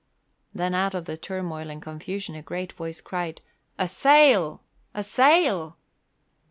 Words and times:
Then 0.51 0.73
out 0.73 0.95
of 0.95 1.05
the 1.05 1.15
turmoil 1.15 1.69
and 1.69 1.79
confusion 1.79 2.33
a 2.33 2.41
great 2.41 2.73
voice 2.73 3.01
cried, 3.01 3.39
"A 3.77 3.87
sail! 3.87 4.63
A 4.95 5.03
sail!" 5.03 5.77